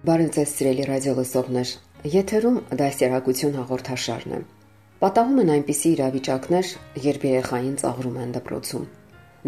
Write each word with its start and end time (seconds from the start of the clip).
Բարև 0.00 0.30
ձեզ, 0.32 0.52
սիրելի 0.56 0.84
ռադիո 0.88 1.12
լսողներ։ 1.18 1.70
Եթերում 2.08 2.54
դասերակցություն 2.80 3.56
հաղորդաշարն 3.58 4.30
է։ 4.32 4.38
Պատահում 5.02 5.40
են 5.42 5.52
այնպիսի 5.54 5.90
իրավիճակներ, 5.96 6.70
երբ 7.06 7.26
երեխային 7.28 7.74
ծաղրում 7.82 8.16
են 8.22 8.32
դպրոցում։ 8.36 8.86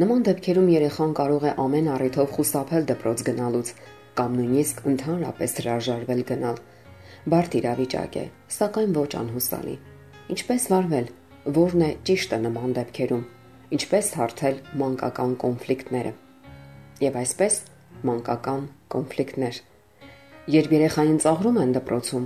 Նման 0.03 0.27
դեպքերում 0.29 0.69
երեխան 0.75 1.17
կարող 1.23 1.47
է 1.49 1.55
ամեն 1.65 1.89
առիթով 1.95 2.37
խուսափել 2.37 2.85
դպրոց 2.93 3.25
գնալուց 3.31 3.73
կամ 4.21 4.37
նույնիսկ 4.43 4.85
ընդհանրապես 4.93 5.57
հրաժարվել 5.63 6.23
գնալ։ 6.33 6.63
Բարդ 7.33 7.59
իրավիճակ 7.63 8.21
է, 8.21 8.29
սակայն 8.61 8.95
ոչ 9.01 9.11
անհուսալի։ 9.25 9.77
Ինչպես 10.37 10.71
վարվել, 10.77 11.13
որն 11.65 11.89
է 11.89 11.93
ճիշտը 12.13 12.43
նման 12.45 12.79
դեպքերում, 12.83 13.27
ինչպես 13.81 14.15
հարթել 14.21 14.63
մանկական 14.85 15.37
կոնֆլիկտները։ 15.49 16.17
Եվ 17.09 17.21
այսպես 17.25 17.61
մանկական 18.05 18.73
կոնֆլիկտներ 18.93 19.65
Երբ 20.51 20.73
երեխային 20.75 21.19
ծաղրում 21.23 21.59
են 21.63 21.73
դպրոցում, 21.77 22.23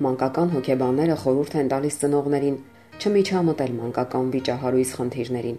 մանկական 0.00 0.52
հոգեբանները 0.54 1.16
խորհուրդ 1.20 1.56
են 1.60 1.66
տալիս 1.68 1.96
ծնողներին 2.00 2.54
չմիջամտել 2.96 3.74
մանկական 3.80 4.30
վիճահարույց 4.32 4.92
խնդիրներին։ 4.96 5.58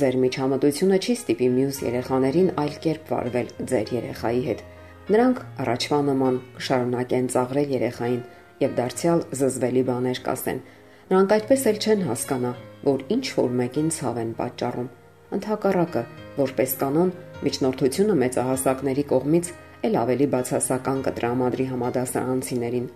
Ձեր 0.00 0.16
միջամտությունը 0.22 0.96
չի 0.96 1.16
ստիպի 1.20 1.48
մյուս 1.56 1.80
երեխաներին 1.84 2.48
այլ 2.62 2.72
կերպ 2.86 3.12
վարվել 3.12 3.52
ձեր 3.68 3.92
երեխայի 3.96 4.40
հետ։ 4.46 4.64
Նրանք 5.12 5.42
առաջվա 5.66 5.98
նման 6.08 6.40
կշարունակեն 6.56 7.28
ծաղրել 7.36 7.76
երեխային 7.76 8.22
եւ 8.64 8.74
դարձյալ 8.80 9.20
զզվելի 9.36 9.84
բաներ 9.92 10.22
կասեն։ 10.24 10.64
Նրանք 11.12 11.36
այդպես 11.36 11.68
էլ 11.68 11.78
չեն 11.84 12.08
հասկանա, 12.08 12.54
որ 12.88 13.04
ինչ 13.12 13.26
որ 13.36 13.54
մեկին 13.60 13.92
ցավ 14.00 14.24
են 14.24 14.32
պատճառում։ 14.40 14.88
Ընթակառակը, 15.36 16.02
որպես 16.40 16.76
կանոն, 16.80 17.14
միջնորդությունը 17.44 18.14
մեծահասակների 18.24 19.04
կողմից 19.12 19.54
ել 19.86 19.98
ավելի 20.02 20.26
բացասական 20.34 21.02
կտրամադրի 21.06 21.66
համադասարանցիներին։ 21.72 22.86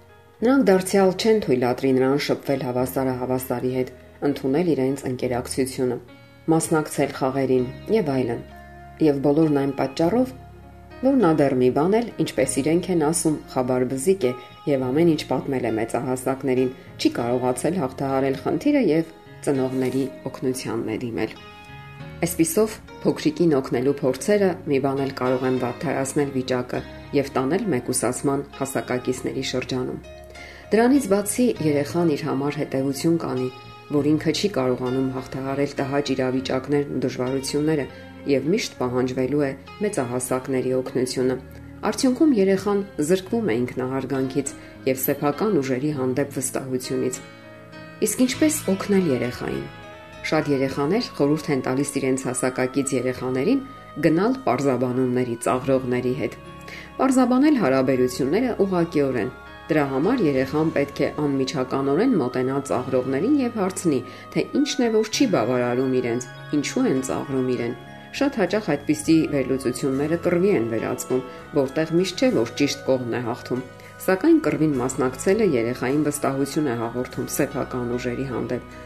Նրանք 0.40 0.62
դարձյալ 0.70 1.10
չեն 1.20 1.40
թույլատրի 1.44 1.90
նրան 1.96 2.20
շփվել 2.26 2.62
հավասարը 2.66 3.14
հավասարի 3.20 3.72
հետ, 3.76 3.90
ընդունել 4.30 4.70
իրենց 4.74 5.02
ընկերակցությունը, 5.10 5.98
մասնակցել 6.54 7.12
խաղերին 7.20 7.66
եւ 7.96 8.10
այլն։ 8.14 8.40
Եվ 9.10 9.20
բոլորն 9.26 9.60
այն 9.60 9.74
պատճառով, 9.80 10.32
որ 11.00 11.14
նա 11.20 11.30
դեռ 11.40 11.54
մի 11.60 11.68
բան 11.76 11.94
էլ, 12.00 12.08
ինչպես 12.24 12.56
իրենք 12.60 12.88
են 12.94 13.04
ասում, 13.10 13.36
խաբար 13.52 13.86
բզիկ 13.92 14.26
է 14.28 14.32
եւ 14.68 14.82
ամեն 14.88 15.12
ինչ 15.14 15.22
պատմել 15.30 15.68
է 15.70 15.72
մեծահասակներին, 15.78 16.74
չի 17.00 17.12
կարողացել 17.20 17.80
հաղթահարել 17.80 18.36
խնդիրը 18.44 18.82
եւ 18.90 19.14
ծնողների 19.46 20.04
օգնությանն 20.28 20.92
է 20.92 20.98
դիմել։ 21.04 21.32
Այսպիսով 22.20 22.72
փոքրիկին 23.00 23.52
օգնելու 23.56 23.92
փորձերը 23.96 24.48
մի 24.68 24.78
բան 24.84 24.98
էլ 25.06 25.12
կարող 25.20 25.44
են 25.48 25.54
վատթարացնել 25.62 26.32
վիճակը 26.34 26.80
եւ 27.16 27.30
տանել 27.36 27.64
մեկուսացման 27.72 28.42
հասակակիցների 28.58 29.44
շրջանում։ 29.50 30.02
Դրանից 30.74 31.06
բացի 31.14 31.46
երեխան 31.64 32.12
իր 32.16 32.24
համար 32.28 32.58
հետևություն 32.60 33.16
կանի, 33.24 33.48
որ 33.96 34.10
ինքը 34.12 34.34
չի 34.36 34.52
կարողանում 34.60 35.08
հաղթահարել 35.16 35.74
տհաճ 35.80 36.12
իրավիճակներն 36.14 36.92
ու 36.92 37.02
դժվարությունները 37.08 37.88
եւ 38.36 38.52
միշտ 38.52 38.78
պահանջվելու 38.84 39.44
է 39.48 39.52
մեծահասակների 39.80 40.76
օգնությունը։ 40.84 41.36
Արդյունքում 41.88 42.32
երեխան 42.44 42.80
զրկվում 43.08 43.48
է 43.48 43.60
ինքնահարգանքից 43.64 44.56
եւ 44.92 45.04
սեփական 45.08 45.60
ուժերի 45.64 45.96
հանդեպ 46.04 46.34
վստահությունից։ 46.36 47.22
Իսկ 48.04 48.26
ինչպես 48.28 48.64
օգնել 48.76 49.14
երեխային։ 49.16 49.64
Շատ 50.20 50.48
երեխաներ 50.52 51.06
խորհուրդ 51.16 51.46
են 51.54 51.62
տալիս 51.64 51.90
իրենց 52.00 52.24
հասակակից 52.28 52.90
երեխաներին 52.92 53.60
գնալ 54.04 54.34
parzabanumների 54.44 55.36
ծաղրողների 55.46 56.12
հետ։ 56.18 56.34
Parzabanել 56.98 57.56
հարաբերությունները 57.60 58.50
ուղղակիորեն։ 58.64 59.30
Դրա 59.70 59.84
համար 59.92 60.22
երեխան 60.26 60.70
պետք 60.76 61.00
է 61.00 61.08
անմիջականորեն 61.24 62.14
մոտենա 62.20 62.58
ծաղրողներին 62.70 63.38
եւ 63.40 63.56
հարցնի, 63.60 64.00
թե 64.34 64.44
ինչն 64.60 64.84
է 64.86 64.88
որ 64.98 65.10
չի 65.14 65.26
բավարարում 65.34 65.96
իրենց, 66.00 66.26
ինչու 66.58 66.84
են 66.90 67.00
ծաղրում 67.08 67.50
իրեն։ 67.54 67.74
Շատ 68.20 68.38
հաճախ 68.40 68.70
այդպիսի 68.74 69.16
վերլուծությունները 69.30 70.18
կռվի 70.26 70.52
են 70.60 70.68
վերածվում, 70.74 71.24
որտեղ 71.60 71.92
միշտ 72.00 72.20
չէ 72.20 72.30
որ 72.36 72.54
ճիշտ 72.60 72.84
կողմն 72.90 73.16
է 73.16 73.22
հաղթում։ 73.30 73.64
Սակայն 74.00 74.38
կռվին 74.44 74.76
մասնակցելը 74.80 75.46
երեխային 75.54 76.06
վստահություն 76.10 76.70
է 76.70 76.76
հաղորդում 76.80 77.28
սեփական 77.38 77.92
ուժերի 78.00 78.26
հանդեպ 78.30 78.78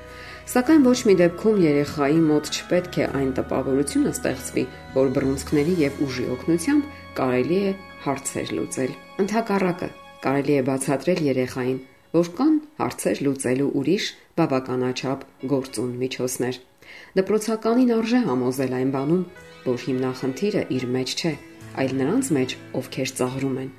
Սակայն 0.44 0.82
ոչ 0.84 0.98
մի 1.08 1.14
դեպքում 1.16 1.60
երեխայի 1.64 2.18
մոտ 2.20 2.48
չպետք 2.52 2.96
է 3.00 3.04
այն 3.16 3.28
տպավորությունը 3.38 4.10
ստեղծվի, 4.12 4.64
որ 4.92 5.06
բռունցքների 5.16 5.76
եւ 5.80 6.02
ուժի 6.04 6.24
օգնությամբ 6.34 6.90
կարելի 7.16 7.60
է 7.64 7.70
հարցեր 8.04 8.52
լուծել։ 8.58 8.92
Ընթակառակը 9.24 9.88
կարելի 10.26 10.54
է 10.54 10.66
բացատրել 10.68 11.22
երեխային, 11.28 11.78
որ 12.18 12.28
կան 12.36 12.58
հարցեր 12.82 13.22
լուծելու 13.24 13.70
ուրիշ 13.80 14.10
բավականաչափ 14.36 15.24
գործուն 15.54 15.96
միջոցներ։ 16.04 16.60
Դպրոցականին 17.16 17.94
արժե 17.96 18.20
համոզել 18.28 18.76
այն 18.84 18.90
բանում, 18.94 19.24
որ 19.64 19.78
հիմնախնդիրը 19.88 20.62
իր 20.76 20.84
մեջ 20.98 21.14
չէ, 21.24 21.34
այլ 21.80 21.96
նրանց 22.04 22.30
մեջ, 22.36 22.56
ովքեր 22.84 23.14
ծաղրում 23.24 23.56
են։ 23.64 23.70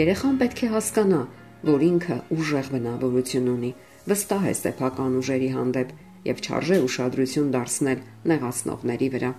Երեխան 0.00 0.40
պետք 0.40 0.64
է 0.64 0.72
հասկանա, 0.72 1.20
որ 1.68 1.84
ինքը 1.84 2.16
ուժեղ 2.34 2.72
բնավորություն 2.74 3.52
ունի, 3.54 3.70
վստահ 4.08 4.48
է 4.48 4.54
սեփական 4.64 5.20
ուժերի 5.20 5.50
հանդեպ 5.54 5.92
եւ 6.24 6.40
չարժե 6.44 6.78
ուշադրություն 6.84 7.50
դարձնել 7.54 8.04
նեղացնողների 8.30 9.08
վրա։ 9.14 9.30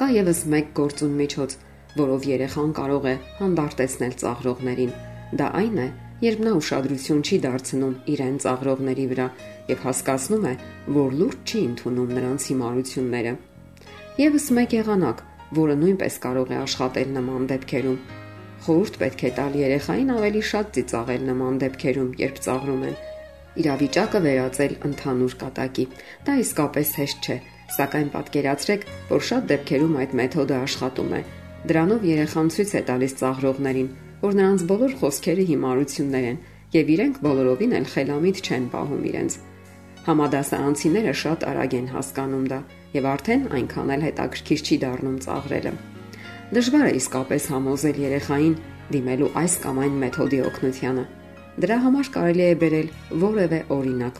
Կա 0.00 0.06
եւս 0.14 0.40
մեկ 0.54 0.70
գործուն 0.78 1.12
միջոց, 1.20 1.56
որով 1.98 2.24
երեխան 2.30 2.72
կարող 2.78 3.04
է 3.10 3.14
հանդարտեցնել 3.40 4.14
ծաղրողներին։ 4.22 4.94
Դա 5.38 5.50
այն 5.60 5.78
է, 5.84 5.86
երբ 6.24 6.40
նա 6.46 6.54
ուշադրություն 6.58 7.22
չի 7.24 7.38
դարձնում 7.44 7.94
իրեն 8.14 8.36
ծաղրողների 8.44 9.06
վրա 9.12 9.28
եւ 9.70 9.84
հասկացնում 9.84 10.48
է, 10.50 10.54
որ 10.98 11.16
լուրջ 11.20 11.54
չի 11.54 11.62
ընդունում 11.68 12.12
նրանց 12.18 12.48
հիմարությունները։ 12.50 13.32
Եվս 14.24 14.46
մեկ 14.58 14.76
եղանակ, 14.78 15.24
որը 15.58 15.74
նույնպես 15.84 16.18
կարող 16.24 16.52
է 16.54 16.58
աշխատել 16.64 17.08
նման 17.18 17.48
դեպքերում։ 17.54 17.98
Խորհուրդ 18.64 18.94
պետք 19.04 19.24
է 19.28 19.30
տալ 19.38 19.56
երեխային 19.60 20.12
ավելի 20.14 20.42
շատ 20.50 20.70
ծիծաղել 20.74 21.26
նման 21.30 21.58
դեպքերում, 21.64 22.10
երբ 22.24 22.38
ծաղրում 22.46 22.84
են, 22.88 22.94
իրավիճակը 23.62 24.20
վերածել 24.24 24.74
ընդհանուր 24.88 25.34
կատակի։ 25.40 25.84
Դա 26.26 26.34
իսկապես 26.42 26.88
հեշտ 26.98 27.28
չէ, 27.28 27.36
սակայն 27.74 28.08
պատկերացրեք, 28.14 28.86
որ 29.10 29.24
շատ 29.28 29.46
դեպքերում 29.52 29.94
այդ 30.02 30.14
մեթոդը 30.20 30.56
աշխատում 30.64 31.14
է։ 31.14 31.20
Դրանով 31.64 32.06
երեխան 32.10 32.50
ցույց 32.54 32.74
է 32.74 32.82
տալիս 32.90 33.16
ծաղրողներին, 33.20 33.88
որ 34.24 34.36
նրանց 34.40 34.64
բոլոր 34.74 34.92
խոսքերը 35.00 35.44
հիմարություններ 35.54 36.26
են 36.34 36.38
եւ 36.74 36.92
իրենք 36.94 37.18
բոլորովին 37.24 37.74
էլ 37.78 37.88
խելամիտ 37.94 38.38
չեն 38.44 38.68
պահում 38.74 39.02
իրենց։ 39.14 39.38
Համադասարանցիները 40.04 41.12
շատ 41.24 41.44
արագ 41.48 41.74
են 41.78 41.90
հասկանում 41.94 42.46
դա 42.52 42.60
եւ 42.94 43.06
արդեն 43.14 43.44
այնքան 43.58 43.92
էլ 43.94 44.02
հետաքրքիր 44.04 44.64
չի 44.64 44.76
դառնում 44.84 45.18
ծաղրելը։ 45.24 45.74
Դժվար 46.54 46.86
է 46.90 46.94
իսկապես 47.00 47.46
համոզել 47.54 48.00
երեխային 48.04 48.56
դիմելու 48.94 49.30
այս 49.40 49.54
կամ 49.64 49.78
այն 49.84 50.00
մեթոդի 50.04 50.40
օգնությանը 50.44 51.04
Դրա 51.54 51.74
համար 51.84 52.08
կարելի 52.10 52.42
է 52.42 52.54
բերել 52.58 52.88
որևէ 53.22 53.58
օրինակ։ 53.70 54.16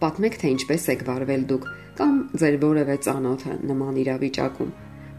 Պատմեք, 0.00 0.36
թե 0.40 0.50
ինչպես 0.54 0.84
եք 0.92 1.00
վարվել 1.04 1.42
դուք 1.50 1.64
կամ 1.98 2.12
ձեր 2.40 2.54
որևէ 2.62 2.94
ծանոթը 3.04 3.56
նման 3.68 3.98
իրավիճակում։ 4.02 4.70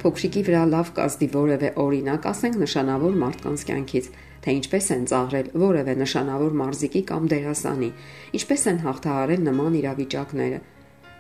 Փոքրիկի 0.02 0.42
վրա 0.48 0.64
լավ 0.72 0.90
կազդի 0.98 1.28
որևէ 1.36 1.70
օրինակ, 1.84 2.26
ասենք 2.32 2.58
նշանավոր 2.64 3.20
մարդկանց 3.24 3.66
կյանքից, 3.70 4.08
թե 4.42 4.56
ինչպես 4.60 4.90
են 4.96 5.06
ծաղրել 5.12 5.52
որևէ 5.66 5.96
նշանավոր 6.00 6.58
մարզիկի 6.64 7.04
կամ 7.12 7.30
դերասանի, 7.36 7.92
ինչպես 8.40 8.66
են 8.74 8.82
հաղթահարել 8.88 9.46
նման 9.50 9.78
իրավիճակները։ 9.84 10.60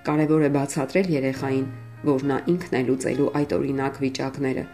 Կարևոր 0.10 0.48
է 0.48 0.52
բացատրել 0.58 1.14
երեխային, 1.20 1.70
որ 2.10 2.26
նա 2.32 2.40
ինքն 2.56 2.80
է 2.80 2.84
լուծելու 2.90 3.30
այդ 3.38 3.56
օրինակ 3.60 4.02
վիճակները։ 4.08 4.66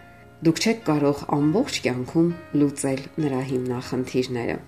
Դուք 0.46 0.64
չեք 0.64 0.80
կարող 0.88 1.22
ամբողջ 1.36 1.82
կյանքում 1.84 2.32
լուծել 2.62 3.06
նրա 3.26 3.44
հիմնախնդիրները։ 3.52 4.58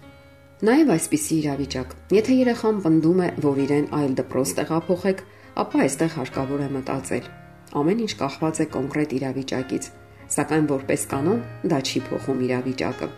Նաև 0.58 0.88
այսպիսի 0.90 1.36
իրավիճակ։ 1.38 1.92
Եթե 2.16 2.34
երեխան 2.34 2.78
պնդում 2.82 3.20
է, 3.22 3.26
որ 3.44 3.58
իրեն 3.62 3.84
այլ 3.94 4.14
դպրոց 4.18 4.52
տեղափոխեք, 4.58 5.20
ապա 5.62 5.82
այստեղ 5.84 6.10
հարկավոր 6.18 6.64
է 6.64 6.66
մտածել։ 6.74 7.28
Ամեն 7.78 8.00
ինչ 8.02 8.12
կախված 8.22 8.58
է 8.58 8.66
կոնկրետ 8.74 9.14
իրավիճակից։ 9.18 9.86
սակայն 10.34 10.66
որպես 10.72 11.04
կանոն 11.12 11.44
դա 11.70 11.78
չի 11.78 12.02
փոխում 12.08 12.42
իրավիճակը։ 12.48 13.08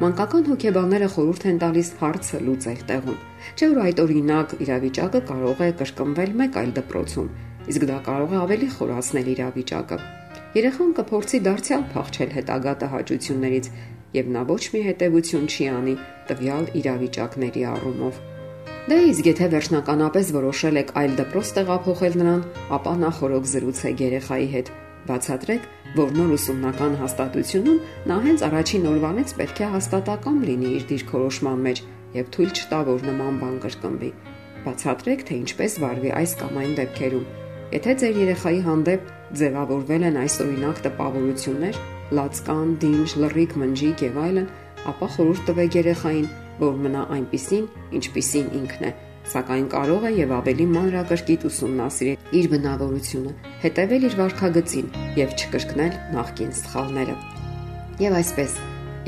Մանկական 0.00 0.46
հոգեբանները 0.46 1.08
խորհուրդ 1.16 1.48
են 1.50 1.58
տալիս 1.66 1.90
հարցը 2.06 2.38
լուծել 2.46 2.80
տեղում։ 2.90 3.18
Չէ՞ 3.56 3.66
որ 3.72 3.82
այդ 3.82 4.04
օրինակ 4.06 4.54
իրավիճակը 4.66 5.20
կարող 5.32 5.64
է 5.66 5.70
կրկնվել 5.82 6.38
մեկ 6.40 6.60
այլ 6.62 6.72
դպրոցում, 6.78 7.28
իսկ 7.66 7.88
դա 7.90 7.98
կարող 8.06 8.30
է 8.30 8.40
ավելի 8.46 8.68
խորացնել 8.76 9.28
իրավիճակը։ 9.34 9.98
Երեխան 10.56 10.92
կփորձի 10.96 11.38
դարձյալ 11.50 11.82
փախչել 11.92 12.30
հետագա 12.36 12.72
տհաճություններից, 12.80 13.66
եւ 14.14 14.32
նա 14.36 14.46
ոչ 14.52 14.62
մի 14.72 14.80
հետեւություն 14.86 15.46
չի 15.50 15.68
անի 15.74 15.94
տվյալ 16.30 16.72
իրավիճակների 16.80 17.62
առումով։ 17.74 18.24
Դե 18.86 18.98
իսկ 19.10 19.28
եթե 19.32 19.46
վերջնականապես 19.56 20.26
որոշել 20.36 20.76
եք 20.82 20.90
այլ 21.00 21.14
դպրոց 21.20 21.48
տեղափոխել 21.56 22.18
նրան, 22.22 22.42
ապա 22.76 22.92
նախորոք 23.02 23.48
զրուցեք 23.56 24.02
երեխայի 24.06 24.50
հետ 24.56 24.68
Բացատրեք, 25.06 25.66
որ 25.96 26.14
նոր 26.16 26.30
ուսումնական 26.34 26.94
հաստատությունում 27.00 27.82
նա 28.10 28.16
հենց 28.26 28.42
առաջին 28.46 28.86
օրվանից 28.90 29.34
պետք 29.38 29.60
է 29.62 29.68
հաստատակամ 29.74 30.38
լինի 30.48 30.70
իր 30.76 30.86
դիրքորոշման 30.90 31.60
մեջ 31.66 31.82
եւ 32.16 32.30
թույլ 32.36 32.50
չտա, 32.56 32.80
որ 32.90 33.04
նման 33.06 33.38
բան 33.42 33.56
կրկնվի։ 33.66 34.10
Բացատրեք, 34.66 35.24
թե 35.30 35.38
ինչպես 35.46 35.76
վարվի 35.84 36.10
այս 36.20 36.32
կամ 36.42 36.58
այն 36.62 36.72
դեպքերում։ 36.80 37.28
Եթե 37.76 37.94
ձեր 38.02 38.18
երեխայի 38.22 38.60
հանդեպ 38.66 39.12
ձևավորվել 39.40 40.06
են 40.10 40.18
այս 40.26 40.36
օրինակ 40.46 40.82
տպավորություններ, 40.86 41.78
լացկան, 42.14 42.76
դինջ, 42.84 43.16
լռիկ, 43.24 43.58
մնջիկ 43.62 44.06
եւ 44.06 44.22
այլն, 44.26 44.48
ապա 44.92 45.10
խորհուրդ 45.16 45.44
տվեք 45.50 45.80
երեխային, 45.80 46.30
որ 46.62 46.80
մնա 46.86 47.02
այնպիսին, 47.16 47.68
ինչպիսին 47.98 48.48
ինքն 48.60 48.86
է 48.86 48.94
սակայն 49.26 49.64
կարող 49.72 50.04
է 50.06 50.10
եւ 50.20 50.32
ավելի 50.36 50.66
մանրակրկիտ 50.70 51.44
ուսումնասիրել 51.48 52.36
իր 52.38 52.46
բնավորությունը, 52.52 53.32
հետևել 53.64 54.06
իր 54.06 54.14
վարքագծին 54.20 54.92
եւ 55.18 55.34
չկրկնել 55.36 55.96
նախկին 56.14 56.52
սխալները։ 56.60 57.16
Եվ 58.06 58.16
այսպես, 58.20 58.54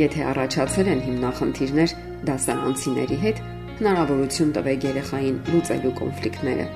եթե 0.02 0.26
առաջացել 0.32 0.90
են 0.94 1.02
հիմնախնդիրներ 1.06 1.94
դասարանցիների 2.28 3.18
հետ, 3.22 3.42
հնարավորություն 3.78 4.54
տվեք 4.58 4.86
երեխային 4.88 5.40
լուծելու 5.54 5.94
կոնֆլիկտները։ 6.02 6.68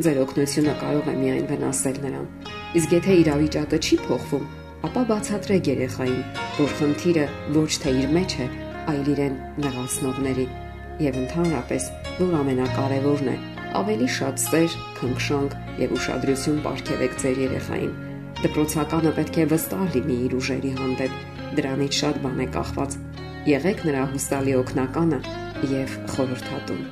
Ձեր 0.00 0.18
օգնությունը 0.22 0.74
կարող 0.80 1.08
է 1.10 1.14
միայն 1.20 1.46
վնասել 1.50 1.96
նրան։ 2.04 2.26
Իսկ 2.80 2.92
եթե 3.00 3.14
իրավիճակը 3.20 3.78
չի 3.80 3.96
փոխվում, 4.06 4.44
ապա 4.88 5.02
բացատրեք 5.10 5.70
երեխային, 5.70 6.20
որ 6.56 6.70
խնդիրը 6.80 7.24
ոչ 7.56 7.70
թե 7.82 7.90
իր 8.00 8.12
մեջ 8.16 8.36
է, 8.40 8.46
այլ 8.90 9.10
իրեն 9.14 9.34
նեղացնողների 9.64 10.46
եւ 11.04 11.18
ընդհանրապես, 11.20 11.88
որ 12.20 12.32
ամենակարևորն 12.40 13.28
է, 13.32 13.36
ավելի 13.80 14.08
շատ 14.16 14.42
սեր, 14.44 14.78
քնքշանք 15.00 15.58
եւ 15.80 15.94
ուշադրություն 15.96 16.58
ապարգևեք 16.60 17.18
ձեր 17.22 17.42
երեխային։ 17.44 17.92
Դպրոցականը 18.40 19.12
պետք 19.20 19.38
է 19.40 19.46
վստահ 19.52 19.84
լինի 19.96 20.16
իր 20.26 20.34
ուժերի 20.40 20.72
հանդեպ, 20.80 21.20
դրանից 21.60 22.00
շատ 22.00 22.20
բան 22.24 22.40
է 22.40 22.48
կախված։ 22.56 22.98
Եղեք 23.50 23.84
նրա 23.88 24.02
հուսալի 24.14 24.56
օգնականը 24.60 25.20
եւ 25.76 25.96
խորհրդատուն։ 26.14 26.82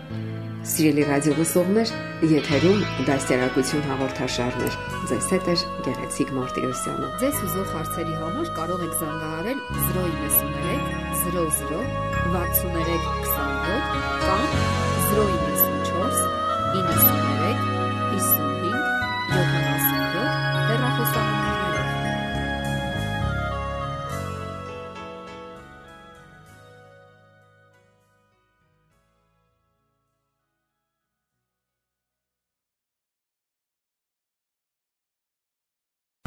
Սիրելի 0.68 1.04
ռադիոլսողներ, 1.08 1.92
եթերում 2.36 2.86
դասերակցություն 3.08 3.86
հաղորդաշարներ։ 3.92 4.97
Ձեզ 5.08 5.26
հետ 5.32 5.46
է 5.48 5.52
Գեղեցիկ 5.86 6.30
Մարտիրոսյանը։ 6.36 7.06
Ձեզ 7.22 7.36
ուզող 7.46 7.70
հարցերի 7.72 8.16
համար 8.20 8.50
կարող 8.58 8.82
եք 8.84 8.96
զանգահարել 9.00 9.62
093 9.78 10.74
00 11.22 11.46
63 11.54 11.78
27 12.34 13.80
կամ 14.26 14.44
094 15.08 16.20
93 16.76 17.56
50 18.12 18.57